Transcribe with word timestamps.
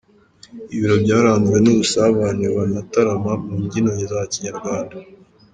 Ibiro 0.73 0.95
byaranzwe 1.03 1.57
n’ubusabane, 1.61 2.45
banatarama 2.55 3.31
mu 3.43 3.53
mbyino 3.63 3.91
za 4.11 4.21
kinyarwanda. 4.31 4.95